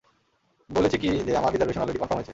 [0.69, 2.29] বলেছি কি যে আমার রিজার্ভেশন অলরেডি কনফার্ম হয়েছে?